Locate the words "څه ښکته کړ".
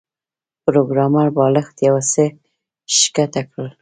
2.11-3.67